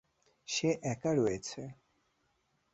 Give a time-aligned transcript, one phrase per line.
[0.47, 1.61] সে একা রয়েছে!